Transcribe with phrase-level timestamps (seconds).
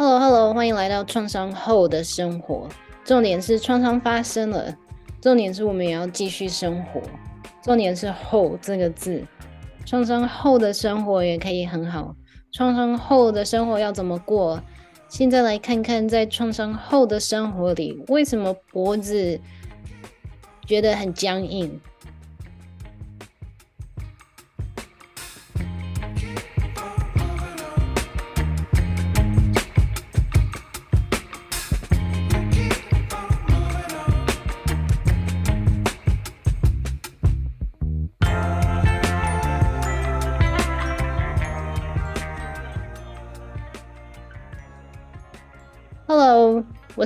[0.00, 2.68] Hello，Hello，欢迎来到创伤后的生活。
[3.04, 4.72] 重点是创伤发生了，
[5.20, 7.02] 重点是我们也要继续生活。
[7.64, 9.26] 重点是“后”这个字，
[9.84, 12.14] 创伤后的生活也可以很好。
[12.52, 14.62] 创伤后的生活要怎么过？
[15.08, 19.40] 现在来看看，在创伤后的生活里，为什么脖子
[20.64, 21.80] 觉得很僵硬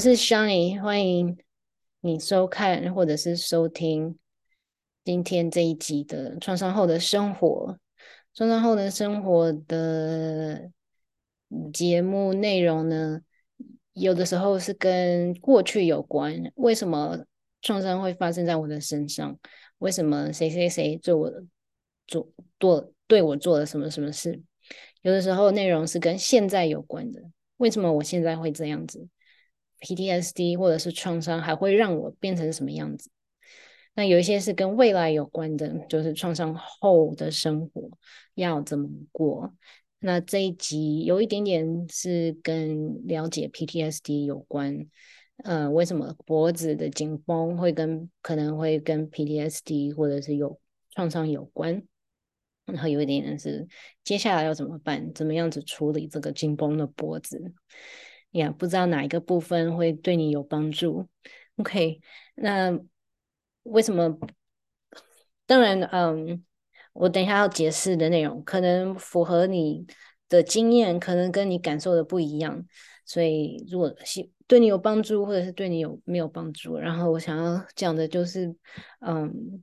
[0.03, 1.39] 是 Shani，欢迎
[2.01, 4.19] 你收看或者是收听
[5.05, 7.79] 今天这一集的创伤后的生活。
[8.35, 10.73] 创伤后的生活的
[11.73, 13.21] 节目内容呢，
[13.93, 17.25] 有的时候是跟过去有关，为什么
[17.61, 19.39] 创伤会发生在我的身上？
[19.79, 21.33] 为什么谁谁谁做我
[22.09, 24.43] 做做对我做了什么什么事？
[25.03, 27.23] 有的时候内容是跟现在有关的。
[27.59, 29.07] 为什么我现在会这样子
[29.83, 33.11] ？PTSD 或者是创伤还会让我变成什么样子？
[33.95, 37.91] 那有一些是跟未来有关的，就是创伤后的生活
[38.35, 39.53] 要怎么过。
[39.99, 44.87] 那这一集有一点点是跟了解 PTSD 有关。
[45.45, 50.59] 呃，为什么脖子的紧绷会跟可能会跟 PTSD 或者是有
[50.91, 51.83] 创伤有关？
[52.65, 53.67] 然后有一点点是
[54.05, 55.13] 接下来要怎么办？
[55.13, 57.53] 怎么样子处理这个紧绷的脖子？
[58.33, 61.09] 呀，不知道哪一个部分会对你有帮助
[61.57, 62.01] ？OK，
[62.35, 62.79] 那
[63.63, 64.19] 为什么？
[65.47, 66.45] 当然，嗯，
[66.93, 69.87] 我等一下要解释的内容可能符合你
[70.29, 72.67] 的经验，可能跟你感受的不一样。
[73.05, 76.77] 所以，如果是对你有帮助，或者是对你有没有帮助？
[76.77, 78.55] 然后我想要讲的就是，
[79.01, 79.63] 嗯。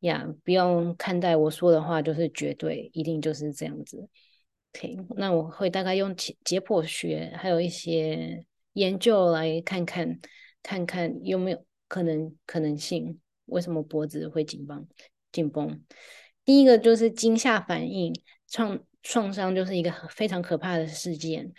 [0.00, 4.08] 呀不用看待我说的话就是绝对，一定就是这样子。
[4.72, 8.44] OK，那我会大概用解解剖学还有一些
[8.74, 10.18] 研究来看看，
[10.62, 14.86] 看看有没有可能可能性，为什么脖子会紧绷
[15.32, 15.82] 紧绷？
[16.44, 18.14] 第一个就是惊吓反应，
[18.48, 21.52] 创创伤就是一个非常可怕的事件。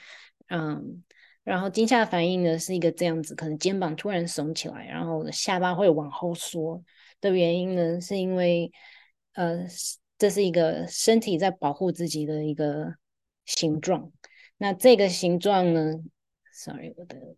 [0.48, 1.04] 嗯，
[1.44, 6.84] 然后惊吓反应呢是一个这样子，可能肩膀突然耸起来，然后下巴会往后缩。
[7.20, 8.72] 的原因呢，是因为，
[9.34, 9.66] 呃，
[10.18, 12.96] 这是一个身体在保护自己的一个
[13.58, 14.12] 形状。
[14.58, 15.96] 那这个形状呢
[16.54, 17.36] ，sorry，我的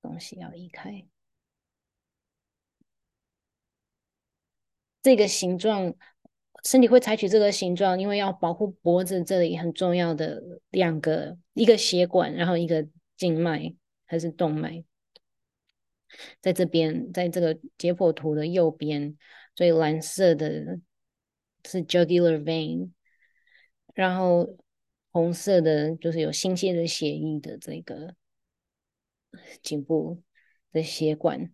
[0.00, 1.06] 东西要移开。
[5.02, 5.94] 这个形状，
[6.64, 12.86] 身体会采取这个形状，因为要保护脖子这里很重要的两个，一个血管，然后一个
[13.16, 13.74] 静脉
[14.04, 14.84] 还是动脉。
[16.40, 19.16] 在这边，在这个解剖图的右边，
[19.54, 20.80] 最蓝色的
[21.64, 22.90] 是 jugular vein，
[24.00, 24.56] 然后
[25.12, 28.14] 红色的就是有新鲜的血液的这个
[29.62, 30.22] 颈部
[30.72, 31.52] 的血管。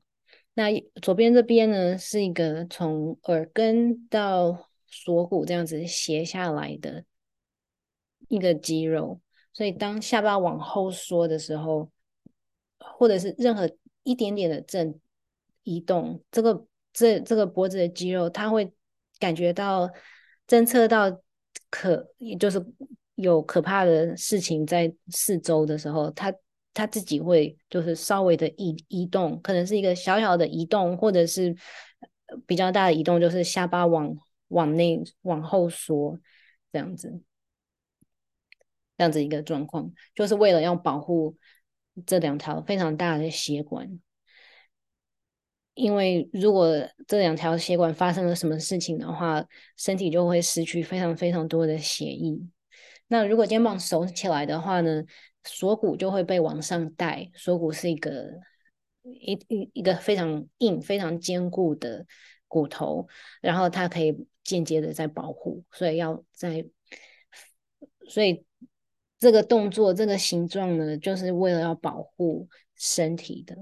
[0.55, 0.71] 那
[1.03, 7.05] 左边这边呢，是一个从耳根到锁骨这样子斜下来的
[8.29, 9.21] 一个肌肉，
[9.53, 11.91] 所以当下巴往后缩的时候，
[12.79, 13.69] 或者是任何。
[14.07, 15.01] 一点点的震
[15.65, 18.73] 移动，这个这这个脖子的肌肉，它会
[19.19, 19.91] 感觉到
[20.47, 21.21] 侦测到
[21.71, 22.65] 可，也就是
[23.15, 26.33] 有可怕的事情在四周的时候，它
[26.75, 31.55] 它自己会就是稍微的移移动，可能是一个小小的移动，或者是
[32.47, 34.17] 比较大的移动，就是下巴往
[34.49, 36.19] 往内往后缩
[36.73, 37.21] 这样子，
[38.97, 41.37] 这样子一个状况，就是为了要保护。
[42.05, 43.99] 这两条非常大的血管，
[45.77, 46.75] 因为如果
[47.07, 52.37] 这两条血管发生了什么事情的话，身体就会失去非常非常多的血液。
[53.07, 55.05] 那如果肩膀耸起来的话呢，
[55.45, 57.31] 锁骨就会被往上带。
[57.35, 58.33] 锁骨是一个
[59.03, 62.05] 一一一个非常硬、非常坚固的
[62.49, 63.07] 骨头，
[63.41, 66.67] 然后它可以间接的在保护，所以要在，
[68.09, 68.45] 所以。
[69.19, 73.57] 这个动作，这个形状呢，就是为了要保护身体的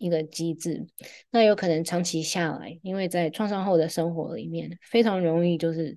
[0.00, 0.84] 一个机制。
[1.30, 5.96] 那有可能长期下来，因为在创伤后的生活里面，非常容易就是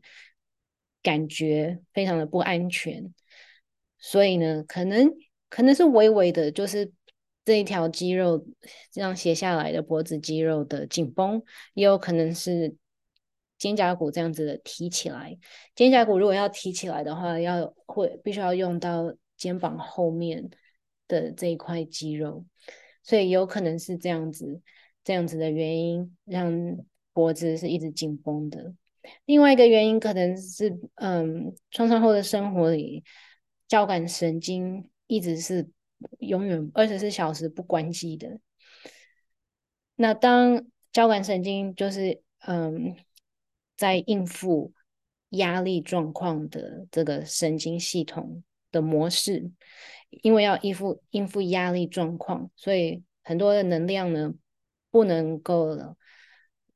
[1.01, 3.11] 感觉非常的不安全。
[3.97, 5.11] 所以呢，可能
[5.49, 6.91] 可能是微微的，就是
[7.43, 8.45] 这一条肌肉
[8.91, 11.41] 这样斜下来的脖子肌肉的紧绷，
[11.73, 12.75] 也有可能是。
[13.59, 15.37] 肩胛骨这样子的提起来，
[15.73, 20.49] 肩胛骨如果要提起来的话，要会必须要用到肩膀后面
[21.07, 22.43] 的这一块肌肉，
[23.03, 24.61] 所以有可能是这样子，
[25.03, 26.51] 这样子的原因让
[27.11, 28.73] 脖子是一直紧绷的。
[29.25, 33.03] 另外一个原因可能是，嗯，创伤后的生活里，
[33.67, 35.69] 交感神经一直是
[36.19, 38.39] 永远二十四小时不关机的。
[39.95, 42.95] 那当交感神经就是，嗯，
[43.75, 44.71] 在应付
[45.31, 48.41] 压力状况的这个神经系统
[48.73, 49.49] 的模式，
[50.09, 54.33] 因为要应付应付压力状况，所以很多的能量呢
[54.91, 55.95] 不能够。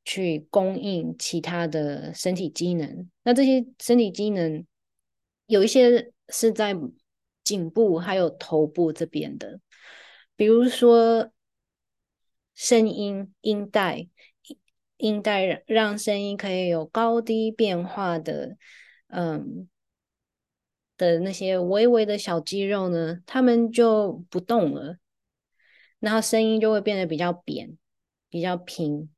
[0.10, 4.66] 去供应其他的身体机能，那这些身体机能
[5.48, 6.74] 有一些是在
[7.44, 9.60] 颈部还有头部这边的，
[10.38, 11.30] 比如说
[12.56, 14.08] 声音、音带、
[14.96, 18.56] 音带让声音可以有高低变化的，
[19.08, 19.68] 嗯
[20.98, 24.98] 的那些微微的小肌肉呢，它们就不动了，
[26.00, 27.78] 然后声音就会变得比较扁、
[28.30, 29.10] 比较平。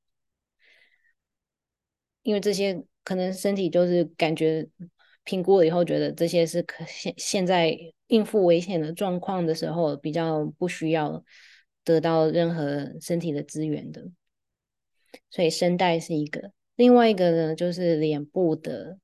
[2.21, 4.67] 因为这些可能身体就是感觉
[5.23, 7.75] 评估了以后，觉得这些是可现现在
[8.07, 11.23] 应付危险的状况的时候比较不需要
[11.83, 14.11] 得到任何身体的资源的，
[15.29, 16.51] 所以声带是一个。
[16.75, 18.99] 另外一个呢，就是脸部的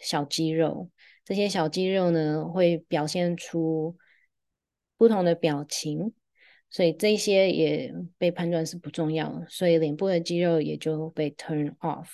[0.00, 0.90] 小肌肉，
[1.24, 3.96] 这些小肌肉呢会表现出
[4.96, 6.12] 不同的表情。
[6.72, 12.06] 所以这些也被判断是不重要，所以脸部的肌肉也就被 turn off。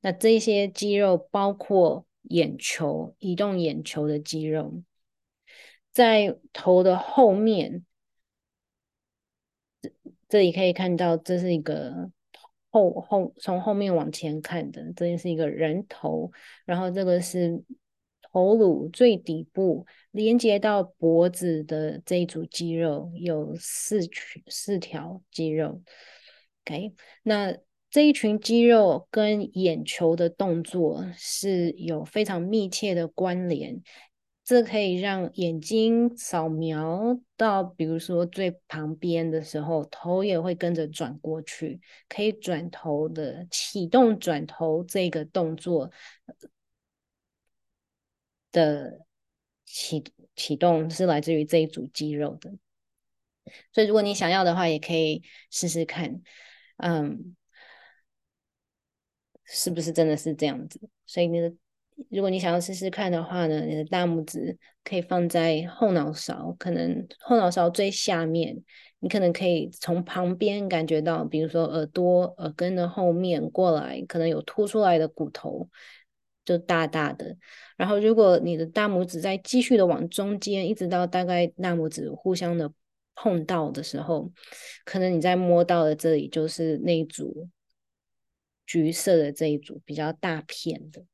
[0.00, 4.82] 那这些肌肉包括眼球，移动眼球的肌肉，
[5.92, 7.86] 在头的后面，
[10.28, 12.10] 这里可以看到，这是一个
[12.70, 16.32] 后后从后面往前看的，这是一个人头，
[16.64, 17.62] 然后这个是。
[18.32, 25.82] 头颅最底部连接到脖子的这一组肌肉有四群四条肌肉
[26.64, 27.56] ，OK，那
[27.90, 33.82] 这一群肌肉跟眼球的动作是有非常密切的关联，
[34.44, 45.90] 这可以让眼睛扫描到，比如说最旁边的时候，头也会跟着转过去，可以转头的启动转头这个动作。
[48.52, 49.06] 的
[49.64, 50.02] 启
[50.34, 52.52] 启动是来自于这一组肌肉的，
[53.72, 56.20] 所以如果你想要的话，也可以试试看，
[56.78, 57.36] 嗯，
[59.44, 60.80] 是不是真的是这样子？
[61.06, 61.52] 所以你的，
[62.10, 68.62] 如果你想要试试看的话呢，你的大拇指可以放在后脑勺，可能后脑勺最下面，
[68.98, 75.68] 你可能可以从旁边感觉到，比如说耳朵耳根的后面过来，可能有凸出来的骨头。
[76.50, 77.36] 就大大的，
[77.76, 82.72] 然后如果你的大拇指再继续的往中间，一直到大概大拇指互相的
[83.14, 84.32] 碰到的时候，
[84.84, 87.48] 可能你在摸到的这里就是那一组
[88.66, 91.04] 橘色的这一组比较大片的。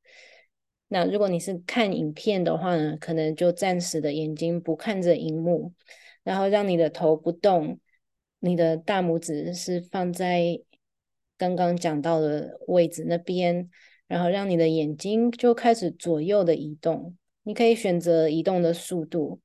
[0.88, 5.74] 那如果你是看影片的话呢，可能就暂时的眼睛不看着荧幕，
[6.22, 7.78] 然后让你的头不动，
[8.38, 10.58] 你的大拇指是放在
[11.36, 13.68] 刚刚讲到的位置那边。
[14.08, 19.40] 然后让你的眼睛就开始左右的移动，你可以选择移动的速度，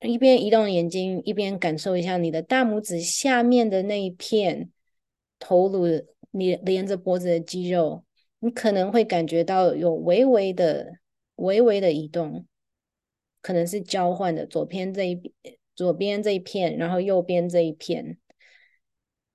[0.00, 4.70] 一边移动眼睛，一边感受一下你的大拇指下面的那一片
[5.38, 5.86] 头颅
[6.30, 8.04] 你连着脖子的肌肉，
[8.40, 10.98] 你可能会感觉到有微微的、
[11.36, 12.46] 微微的移动，
[13.40, 15.32] 可能是交换的，左边这一，
[15.74, 18.18] 左边这一片，然后右边这一片。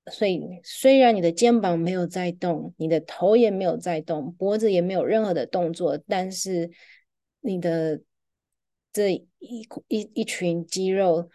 [0.06, 6.68] 所以，虽然你的肩膀没有在动，你的头也没有在动，脖子也没有任何的动作，但是
[7.40, 8.00] 你的
[8.92, 11.30] 这一一一群肌肉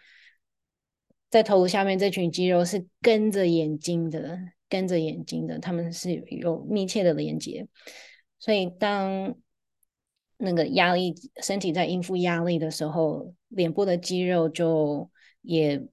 [1.30, 7.66] 在头下面，这群肌肉是跟着眼睛的，跟着眼睛的，他们是有密切的连接。
[8.38, 9.36] 所以，当
[10.36, 15.08] 那个压力，身体在应付压力的时候，脸部的肌肉就
[15.40, 15.86] 也。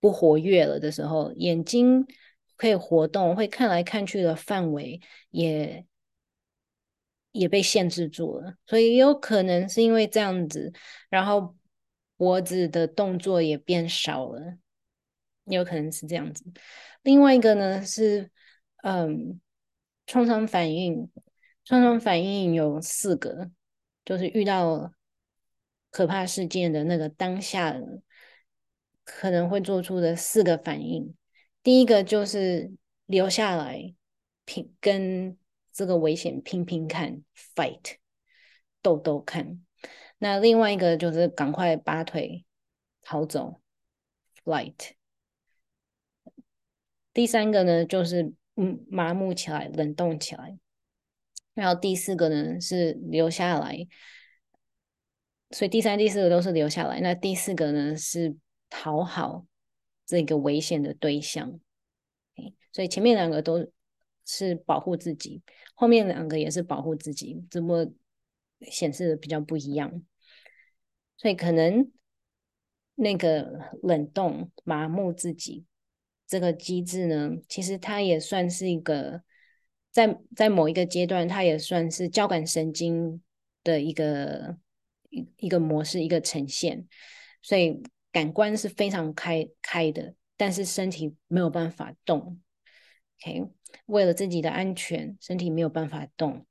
[0.00, 2.06] 不活跃了的时候，眼睛
[2.56, 5.00] 可以活动，会看来看去的范围
[5.30, 5.84] 也
[7.32, 10.72] 也被限制住了，所以有可能是因为这样子，
[11.10, 11.54] 然后
[12.16, 14.56] 脖子的动作也变少了，
[15.44, 16.44] 有可能是这样子。
[17.02, 18.30] 另外一个呢是，
[18.82, 19.40] 嗯，
[20.06, 21.10] 创伤反应，
[21.64, 23.50] 创伤反应有四个，
[24.04, 24.92] 就是遇到
[25.90, 27.76] 可怕事件的那个当下。
[29.06, 31.14] 可能会做出的四个反应，
[31.62, 32.72] 第一个就是
[33.06, 33.94] 留下来
[34.44, 35.38] 拼，跟
[35.72, 37.22] 这个危险拼拼看
[37.54, 37.94] ，fight，
[38.82, 39.62] 斗斗看。
[40.18, 42.44] 那另外一个就是赶快拔腿
[43.00, 43.60] 逃走
[44.44, 44.90] ，flight。
[47.14, 50.58] 第三个呢，就是嗯麻木起来，冷冻起来。
[51.54, 53.86] 然后第四个呢是留下来，
[55.52, 57.00] 所以第三、第四个都是留下来。
[57.00, 58.36] 那第四个呢是
[58.70, 59.46] 讨好
[60.04, 61.60] 这个危险的对象。
[62.72, 63.66] 所以前面两个都
[64.24, 65.42] 是保护自己，
[65.74, 67.90] 后面两个也是保护自己，只不过
[68.62, 70.02] 显示的比较不一样。
[71.16, 71.90] 所以可能
[72.94, 75.64] 那个冷冻、麻木自己
[76.26, 79.22] 这个机制呢，其实它也算是一个
[79.90, 83.22] 在在某一个阶段，它也算是交感神经
[83.64, 84.58] 的一个
[85.08, 86.86] 一一个模式、一个呈现。
[87.40, 87.82] 所以
[88.16, 92.40] 感官是非常开开的，但是身体没有办法动。
[93.20, 93.46] OK，
[93.84, 96.46] 为了自己的安全，身体没有办法动，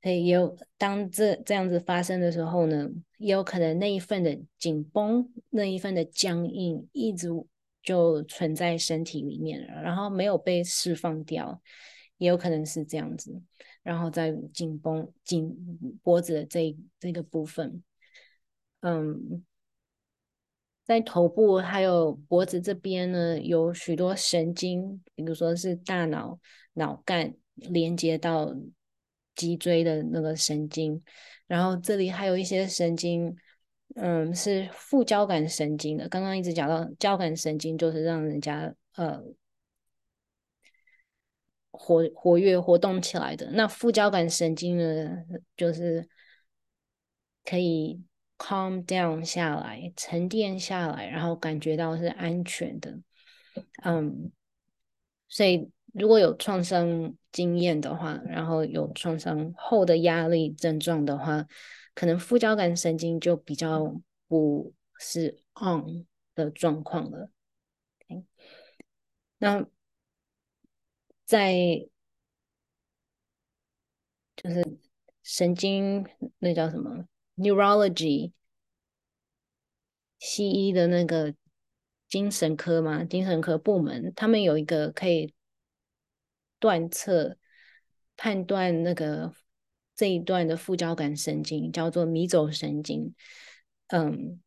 [0.00, 2.88] 所以也有当这这样子发生的时候呢，
[3.18, 7.28] 也有可能那一份的紧绷，那一份的僵硬，一直
[7.82, 11.60] 就存在身体里面了，然后没有被释放掉，
[12.18, 13.42] 也有可能是这样子，
[13.82, 15.56] 然后在紧绷紧
[16.04, 17.82] 脖子的这这个部分，
[18.82, 19.44] 嗯。
[20.90, 26.36] 在头部还有脖子这边呢，有许多神经，比如说是大脑
[26.72, 28.52] 脑干连接到
[29.36, 31.00] 脊椎的那个神经，
[31.46, 33.32] 然后这里还有一些神经，
[33.94, 36.08] 嗯，是副交感神经的。
[36.08, 39.22] 刚刚一直讲到交感神经，就是让人家呃
[41.70, 43.48] 活活跃活动起来的。
[43.52, 45.18] 那副交感神经呢，
[45.56, 46.08] 就是
[47.44, 48.02] 可以。
[48.40, 52.98] Calm down 下来，沉淀下来，然后感觉到是安全的，
[53.84, 54.32] 嗯，
[55.28, 61.46] 所以如果有创伤经验的话，然后有创伤后的压力症状的话，
[61.94, 67.30] 可能副交感神经就比较不是 on 的状况了。
[69.36, 69.66] 那
[71.26, 71.54] 在
[74.34, 74.78] 就是
[75.22, 76.06] 神经
[76.38, 77.06] 那叫什么
[77.40, 78.32] ？Neurology，
[80.18, 81.34] 西医的那个
[82.06, 85.32] 精神科嘛，精神科部门，他们有一个可以
[86.58, 87.38] 断测
[88.14, 89.32] 判断那个
[89.96, 93.14] 这一段的副交感神经，叫做迷走神经。
[93.86, 94.38] 嗯，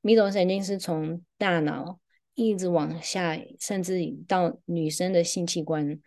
[0.00, 1.98] 迷走神经是从大脑
[2.34, 6.00] 一直往下，甚至到女生的性器官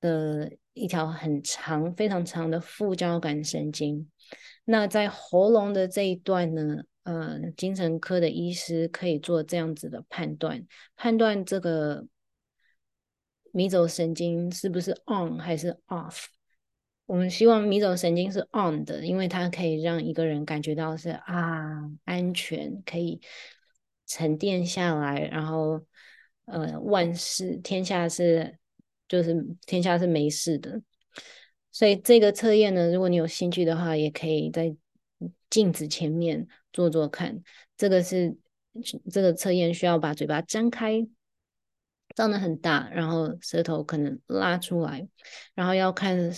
[0.00, 4.08] 的一条很长、非常长的副交感神经。
[4.64, 12.06] 那在喉咙的这一段呢，呃，精神科的医师可以做这样子的判断，判断这个
[13.52, 16.26] 迷走神经是不是 on 还是 off。
[17.06, 23.20] 我们希望迷走神经是 on 的，因为它可以让一个人感觉到是啊安全，可以
[24.06, 25.84] 沉淀下来，然后
[26.44, 28.59] 呃万事天下是
[29.10, 29.36] 就是
[29.66, 30.80] 天下是没事的。
[31.72, 34.74] 所以这个测验呢，如果你有兴趣的话，也可以在
[35.50, 37.42] 镜子前面做做看。
[37.76, 38.36] 这个是
[39.10, 41.06] 这个测验需要把嘴巴张开，
[42.14, 45.08] 张得很大，然后舌头可能拉出来，
[45.54, 46.30] 然后要看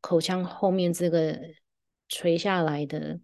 [0.00, 1.40] 口腔后面这个
[2.08, 3.18] 垂下来的，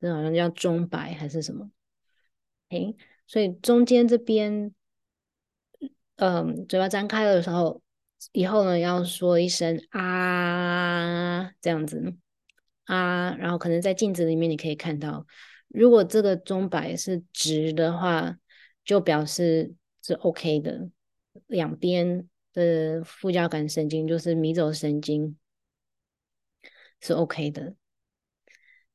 [0.00, 1.70] 这好像叫中白还是什么？
[2.70, 4.74] 诶，所以中间这边，
[6.16, 7.80] 嗯，嘴巴张开的时候。
[8.32, 12.14] 以后呢，要说一声啊，这样子
[12.84, 15.26] 啊，然后可能在镜子里面你可以看到，
[15.68, 18.38] 如果这个钟摆是直的话，
[18.82, 20.88] 就表示是 OK 的，
[21.48, 25.36] 两边的副交感神经就是迷走神经
[27.02, 27.74] 是 OK 的。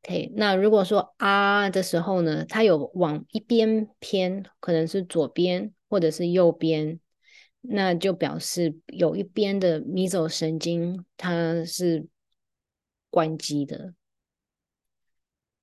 [0.02, 7.00] OK，那如果说啊的时候呢，它有往一边偏，可能是左边或者是右边。
[7.62, 12.08] 那就表示有一边的迷走神经它是
[13.14, 13.94] 关机的，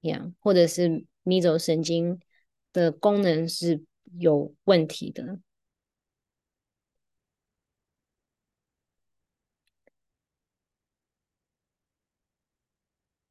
[0.01, 2.21] 呀或者是迷走神经
[2.73, 3.83] 的功能是
[4.19, 5.39] 有问题的。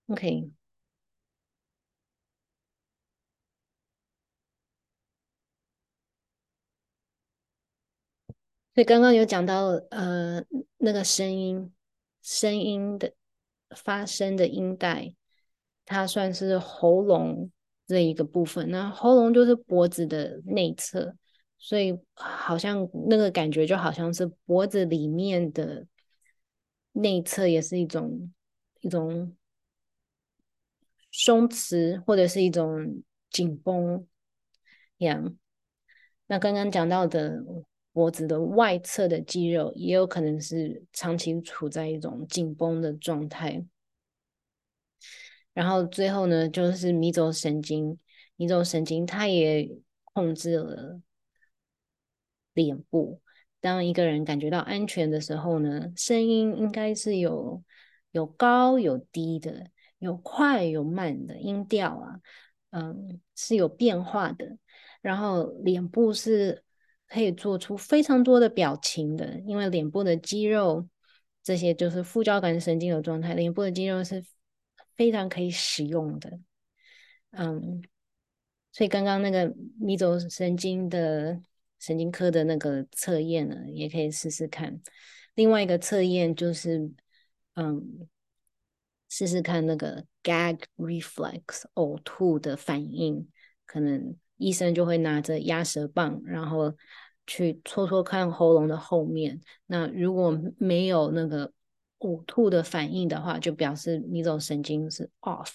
[0.10, 0.55] OK。
[8.76, 10.44] 所以刚刚有讲到，呃，
[10.80, 11.74] 那个声音，
[12.22, 13.14] 声音的
[13.74, 15.16] 发声的音带，
[15.86, 17.50] 它算是喉咙
[17.88, 18.70] 这一个部分。
[18.70, 21.16] 那喉咙就是脖子的内侧，
[21.58, 25.88] 所以好像那个感觉就好像是脖子里面的
[26.92, 28.34] 内侧，也是一种
[28.82, 29.34] 一种
[31.14, 34.06] 松弛或者是一种紧绷，
[34.98, 35.38] 一样。
[36.28, 37.42] 那刚刚讲到的
[37.96, 43.66] 脖子的外侧的肌肉，也有可能是长期处在一种紧绷的状态。
[45.54, 47.98] 然后最后呢，就是迷走神经，
[48.36, 51.00] 迷走神经它也控制了
[52.54, 53.22] 脸部。
[53.62, 57.64] 当一个人感觉到安全的时候呢，声音应该是有
[58.12, 62.20] 有高有低的，有快有慢的音调啊，
[62.72, 64.58] 嗯，是有变化的。
[65.02, 66.65] 然后脸部是
[67.08, 70.88] 可以做出非常多的表情的，因为脸部的肌肉
[71.44, 74.24] 这些就是副交感神经的状态，脸部的肌肉是
[74.96, 76.40] 非常可以使用的。
[77.32, 77.84] 嗯，
[78.72, 81.42] 所以刚刚那个迷走神经的。
[81.78, 84.82] 神经科的那个测验呢，也可以试试看。
[85.36, 86.90] 另外一个测验就是，
[87.54, 88.08] 嗯，
[89.08, 93.28] 试试看那个 gag reflex 呕吐的反应。
[93.66, 96.76] 可能医生就会拿着压舌棒，然后
[97.28, 99.42] 去戳戳看喉咙的后面。
[99.66, 101.52] 那如果没有那个
[102.00, 105.52] 呕吐的反应的话，就表示迷走神经是 off。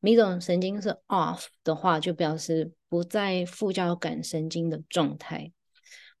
[0.00, 5.52] 迷走神经是 off 的话，就表示不在副交感神经的状态。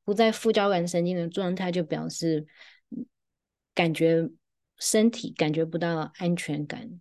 [0.04, 2.44] 不在副交感神经的状态，就表示
[3.72, 4.28] 感觉
[4.78, 7.00] 身体感觉不到安全感，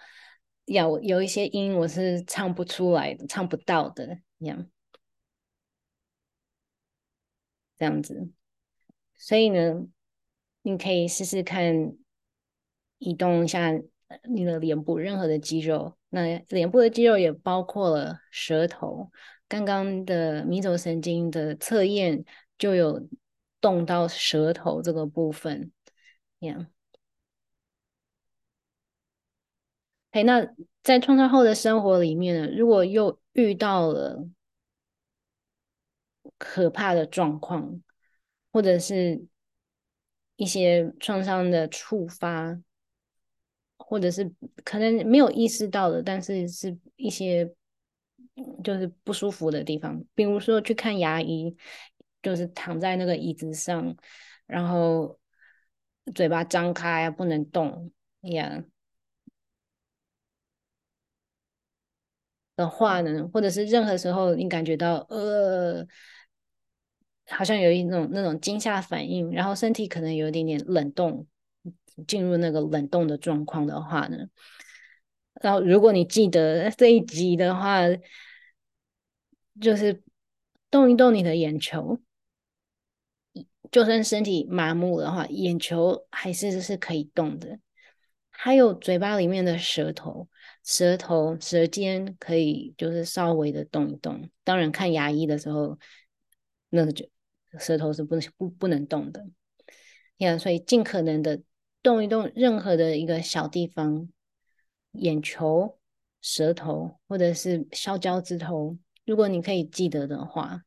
[0.65, 4.69] 有有一些音我是唱不出来的，唱不到的，这样，
[7.77, 8.29] 这样子。
[9.17, 9.87] 所以呢，
[10.61, 11.97] 你可以试试看，
[12.99, 13.71] 移动一下
[14.29, 15.97] 你的脸部任何的肌肉。
[16.09, 19.09] 那脸部的肌肉也包括了舌头。
[19.47, 22.23] 刚刚的迷走神经的测验
[22.57, 23.07] 就有
[23.59, 25.71] 动到舌头这个部分，
[26.39, 26.67] 这样。
[30.11, 30.45] 哎，那
[30.83, 34.27] 在创伤后的生活里面呢，如果又遇到了
[36.37, 37.81] 可怕的状况，
[38.51, 39.25] 或者是
[40.35, 42.59] 一些创伤的触发，
[43.91, 44.31] 或者是
[44.63, 47.53] 可能没有意识到的，但是是一些
[48.63, 51.53] 就是不舒服的地方，比如说去看牙医，
[52.21, 53.93] 就是躺在那个椅子上，
[54.47, 55.19] 然后
[56.15, 58.65] 嘴巴张开不能动，呀、yeah。
[62.55, 65.85] 的话呢，或者是任何时候你感觉到呃，
[67.27, 71.27] 好像有一种那种惊吓反应，然后身体可能有一点点冷冻，
[72.01, 74.27] 进入那个冷冻的状况的话呢，
[75.41, 77.81] 然后如果你记得这一集的话，
[79.59, 80.01] 就是
[80.69, 81.99] 动一动你的眼球，
[83.71, 87.59] 就算身体麻木的话，眼球还是是可以动的，
[88.29, 90.27] 还有嘴巴里面的舌头。
[90.63, 95.79] 舌头、舌尖可以就是稍微的动一动，当然看牙医的时候，
[96.69, 97.03] 那个就
[97.57, 99.25] 舌头是不能不不能动的。
[100.17, 101.41] 呀，所以尽可能的
[101.83, 104.09] 动一动任何的一个小地方，
[104.91, 105.77] 眼球、
[106.21, 110.63] 舌头或者是削脚趾头如果你可以记得的话，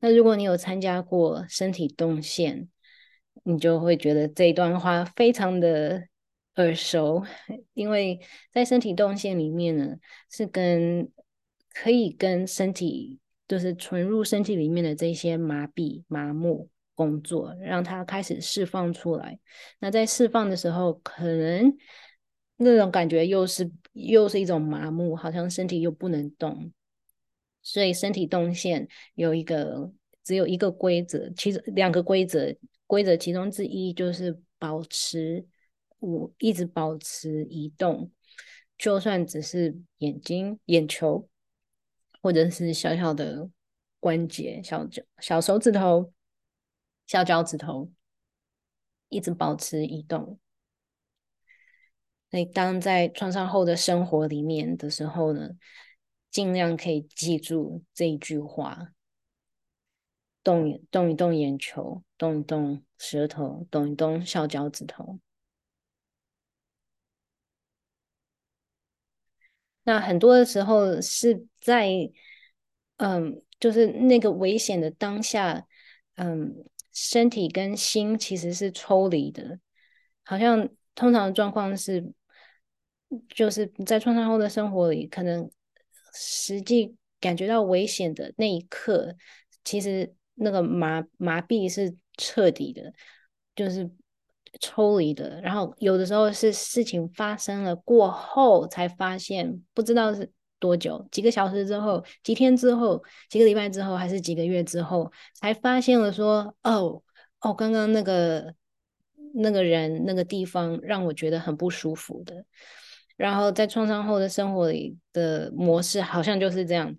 [0.00, 2.68] 那如果你有参加过身体动线，
[3.44, 6.08] 你就会觉得这段话非常的
[6.56, 7.24] 耳熟，
[7.74, 9.96] 因为在身体动线里面呢，
[10.30, 11.10] 是跟
[11.72, 19.38] 可以跟身体，就是存入身体里面的这些麻痹、麻木工作，让它开始释放出来。
[19.78, 21.76] 那在释放的时候，可能
[22.56, 26.72] 那种感觉又是又是一种麻木，好像身体又不能动。
[27.62, 29.92] 所以身体动线有一个
[30.24, 32.52] 只有一个规则，其实两个规则，
[32.86, 35.46] 规则其中之一就是保持
[36.00, 38.10] 我一直保持移动，
[38.76, 41.28] 就算只是眼睛、眼球，
[42.20, 43.48] 或者是小小的
[44.00, 46.12] 关节、小脚、小手指头、
[47.06, 47.90] 小脚趾头，
[49.08, 50.38] 一直保持移动。
[52.30, 55.50] 所以当在创伤后的生活里面的时候呢，
[56.30, 58.92] 尽量可以记住这一句话：
[60.42, 65.20] 动动一动眼球，动一动舌头，动一动小脚趾头。
[69.84, 71.90] 那很多的时候是在，
[72.96, 75.66] 嗯，就是那个危险的当下，
[76.14, 79.58] 嗯，身体跟心其实是抽离的，
[80.24, 82.12] 好像通常的状况是，
[83.28, 85.50] 就是在创伤后的生活里，可能。
[86.14, 89.16] 实际感觉到危险的那一刻，
[89.64, 92.92] 其实那个麻麻痹是彻底的，
[93.56, 93.90] 就是
[94.60, 95.40] 抽离的。
[95.40, 100.30] 然后有的时候是事情发生了过后才发现，不知道是
[100.62, 107.02] 多久，几个小时之后、几天之后、几个礼拜之后，还是几个月之后，才发现了说：“哦
[107.40, 108.54] 哦，刚刚那个
[109.34, 112.44] 那个人、那个地方让我觉得很不舒服的。”
[113.18, 116.94] 然后在创伤后的生活里的模式好像就是这样，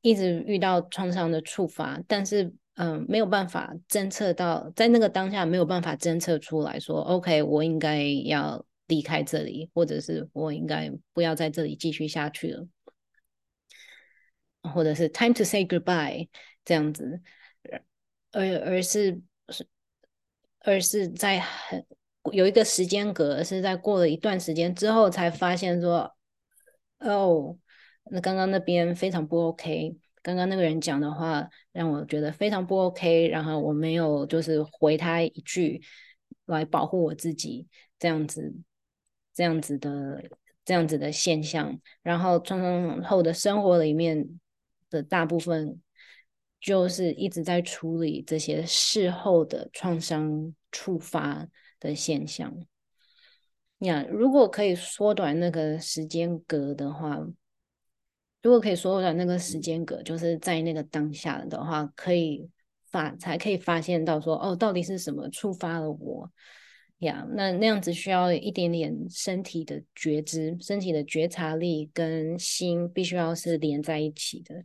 [0.00, 12.66] 一直遇到创伤的触发，但是嗯、没有办法侦测到，在那个当下没有办法侦测出来说，OK，我应该要离开这里，或者是我应该不要在这里继续下去了，
[14.62, 16.28] 或者是 time to say goodbye
[16.64, 17.20] 这样子，
[18.32, 19.20] 而而是
[20.60, 21.84] 而是在很。
[22.32, 26.14] 有一个时间隔，是在过了一段时间之后才发现说，
[26.98, 27.56] 哦，
[28.10, 35.80] 那刚刚那边非常不 OK，刚刚那个人讲的话让我觉得非常不 OK，然后我没有就是回他一句
[36.44, 37.66] 来保护我自己，
[37.98, 38.54] 这样子，
[39.32, 40.22] 这样子的
[40.62, 44.28] 这样子的现象，然后创伤后的生活里面
[44.90, 45.80] 的大部分
[46.60, 51.48] 就是一直在处理这些事后的创伤触发
[51.78, 52.54] 的现象，
[53.78, 57.18] 呀，如果可以缩短那个时间隔的话，
[58.42, 62.50] 如果可以缩短那个时间隔，就是在那个当下的话，可以
[62.90, 66.30] 发才可以发现到说，哦，到底是什么触发了我
[67.00, 67.26] 呀？
[67.32, 74.64] 那那样子需要一点点身体的觉知，身体的觉察力跟心必须要是连在一起的。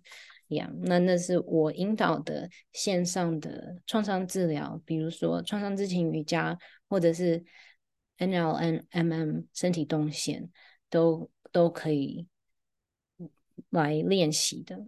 [0.49, 7.43] 呀，那那是我引导的线上的创伤治疗，比如说创伤知情瑜伽，或者是
[8.17, 10.51] N L N M M、身体动线，
[10.89, 12.27] 都都可以
[13.71, 14.85] 来练习的。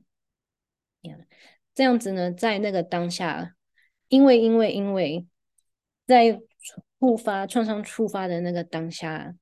[1.02, 1.18] 呀，
[1.74, 3.56] 这样子呢，在那个当下，
[4.10, 5.26] 因为因为因为
[6.06, 6.40] 在
[7.00, 9.36] 触发创伤触发的那个当下，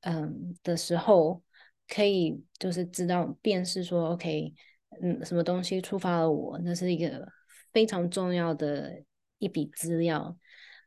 [0.00, 1.42] 嗯的时候，
[1.88, 4.54] 可以就是知道辨识说，OK。
[5.02, 6.56] 嗯，什么东西触发了我？
[6.62, 7.26] 那是一个
[7.72, 9.02] 非常重要的
[9.38, 10.38] 一笔资料。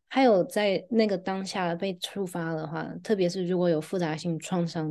[0.07, 4.89] 还有在那个当下被触发的话，特别是如果有复杂性创伤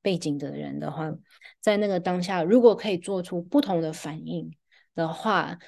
[0.00, 1.12] 背景的人的话，
[1.58, 4.48] 在那个当下，如果可以做出不同的反应
[4.94, 5.58] 的话，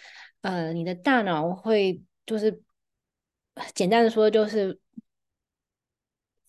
[0.42, 2.62] 呃，你的大脑会就是
[3.74, 4.80] 简单的说，就是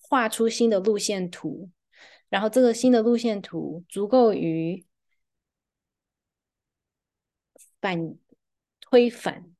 [0.02, 1.70] 画出新的路线图，
[2.30, 4.86] 然后这个新的路线图足够于。
[7.82, 8.18] 反
[8.80, 9.54] 推反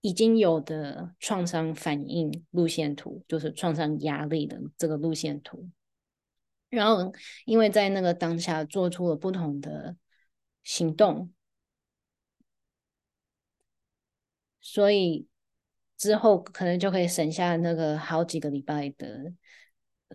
[0.00, 5.70] 已经有的创伤反应路线图，就是创伤压力的这个路线图。
[6.70, 7.12] 然后，
[7.44, 9.96] 因为在那个当下做出了不同的
[10.64, 11.32] 行动，
[14.60, 15.28] 所以
[16.02, 19.32] 之后可能就可以省下那个好几个礼拜的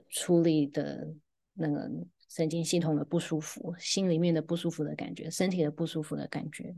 [0.10, 1.08] 处理的
[1.54, 1.89] 那个
[2.28, 6.76] 神经系统的不舒服、心里面的不舒服的感觉、身体的不舒服的感觉。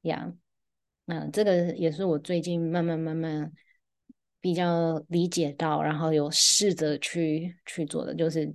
[0.00, 0.34] 呀，
[1.04, 1.30] 那、yeah.
[1.30, 3.52] 这个也是我最近慢慢慢慢
[4.40, 8.52] 比较理解到，然后有试着去去做的，就是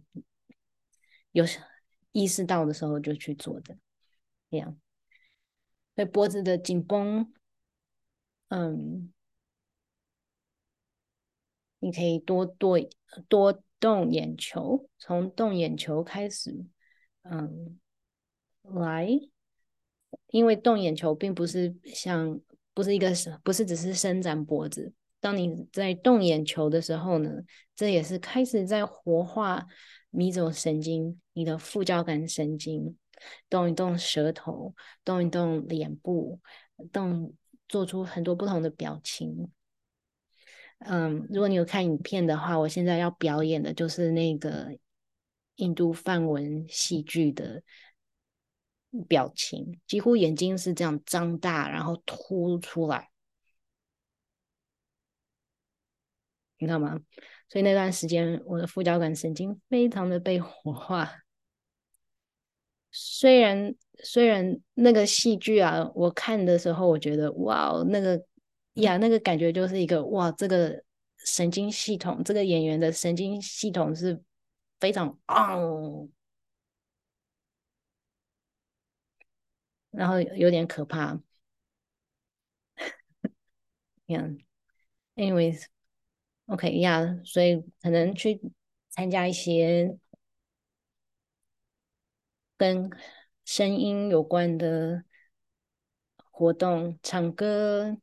[1.32, 1.46] 有
[2.12, 3.78] 意识到的时候就去做的。
[4.50, 4.76] 呀，
[5.96, 7.32] 所以脖子的紧绷，
[8.50, 9.13] 嗯，
[11.84, 12.80] 你可以多多
[13.28, 16.66] 多动眼球，从动眼球开始，
[17.24, 17.78] 嗯，
[18.62, 19.10] 来，
[20.28, 22.40] 因为动眼球并不是像，
[22.74, 23.12] 不是一个，
[23.44, 24.94] 不是只是伸展脖子。
[25.20, 27.30] 当你在动眼球的时候呢，
[27.76, 29.68] 这也是开始在活化
[30.10, 32.98] 迷走神经，你的副交感神经。
[33.50, 36.40] 动一动舌头，动一动脸部，
[36.92, 37.34] 动
[37.68, 39.50] 做出很多不同的表情。
[40.86, 44.78] 嗯，如果你有看影片的话，我现在要表演的就是那个
[45.56, 47.62] 印度梵文戏剧的
[49.08, 53.10] 表情，几乎眼睛是这样张大，然后凸出来，
[56.58, 57.00] 你知道吗？
[57.50, 61.20] 所以那段时间，我的副交感神经非常的被活化。
[62.92, 68.24] 虽然虽然那个戏剧啊，我看的时候，我觉得哇，那个
[68.74, 70.84] 呀，那个感觉就是一个哇，这个
[71.18, 74.22] 神经系统，这个演员的神经系统是
[74.80, 76.08] 非常哦，
[79.92, 81.20] 然后有点可怕。
[84.08, 88.42] Yeah，anyways，OK，呀，所以可能去
[88.90, 89.98] 参加一些。
[92.56, 92.90] 跟
[93.44, 95.04] 声音有关的
[96.32, 97.98] 活动，唱歌，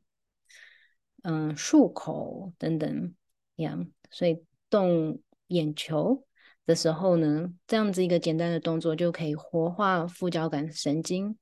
[1.21, 3.13] 嗯，漱口等等，
[3.55, 6.25] 样，所以动眼球
[6.65, 11.37] 的时候呢，这样子一个简单的动作就可以活化副交感神经，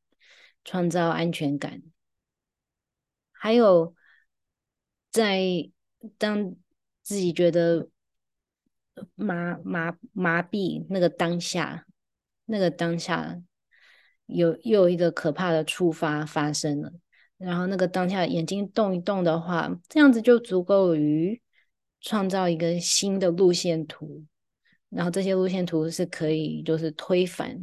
[0.64, 1.82] 创造安全感。
[3.32, 3.94] 还有，
[5.12, 5.70] 在
[6.18, 6.56] 当
[7.02, 7.90] 自己觉得
[9.16, 11.86] 麻麻麻痹那个当下。
[12.52, 13.40] 那个当下
[14.26, 16.92] 有又有一个可怕的触发发生了，
[17.40, 21.42] 然后那个当下眼睛动一动的话，这样子就足够于
[22.02, 24.26] 创造一个新的路线图，
[24.90, 27.62] 然后这些路线图是可以就是推翻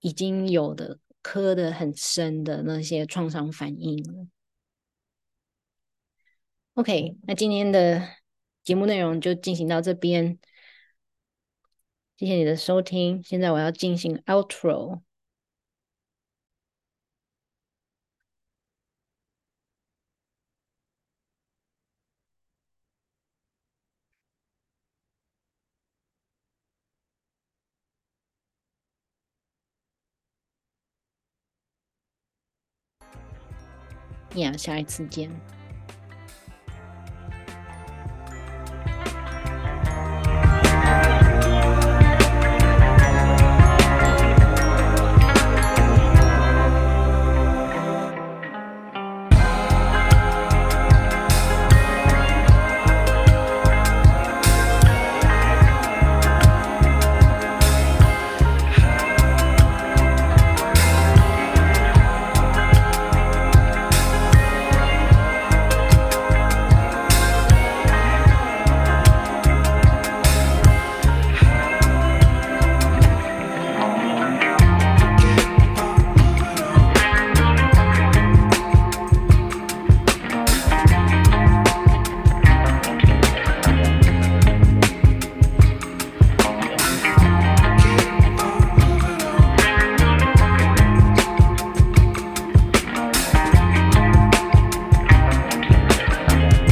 [0.00, 4.30] 已经有的刻得很深的那些创伤反应。
[6.72, 8.08] OK，那今天的
[8.64, 10.38] 节目内容就进行到这边。
[12.16, 15.02] 谢谢你的收听，现在我要进行 outro。
[34.34, 35.30] 呀，下一次见。